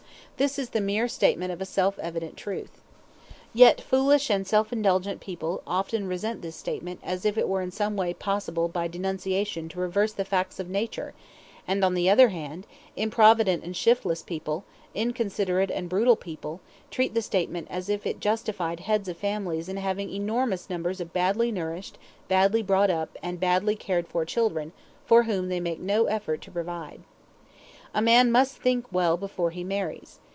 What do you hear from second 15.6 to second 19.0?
and brutal people, treat the statement as if it justified